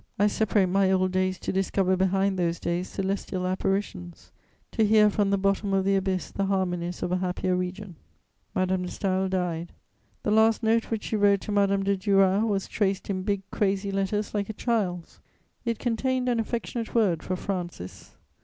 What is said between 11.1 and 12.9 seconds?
wrote to Madame de Duras was